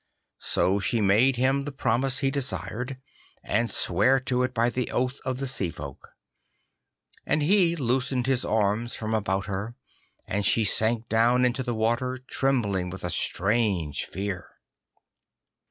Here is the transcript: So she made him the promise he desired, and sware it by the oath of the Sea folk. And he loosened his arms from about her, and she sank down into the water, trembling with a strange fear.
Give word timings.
So 0.39 0.79
she 0.79 0.99
made 0.99 1.35
him 1.35 1.61
the 1.61 1.71
promise 1.71 2.17
he 2.25 2.31
desired, 2.31 2.97
and 3.43 3.69
sware 3.69 4.17
it 4.17 4.51
by 4.51 4.71
the 4.71 4.89
oath 4.89 5.19
of 5.25 5.37
the 5.37 5.45
Sea 5.45 5.69
folk. 5.69 6.13
And 7.23 7.43
he 7.43 7.75
loosened 7.75 8.25
his 8.25 8.43
arms 8.43 8.95
from 8.95 9.13
about 9.13 9.45
her, 9.45 9.75
and 10.25 10.43
she 10.43 10.63
sank 10.63 11.07
down 11.07 11.45
into 11.45 11.61
the 11.61 11.75
water, 11.75 12.17
trembling 12.17 12.89
with 12.89 13.03
a 13.03 13.11
strange 13.11 14.05
fear. 14.05 14.49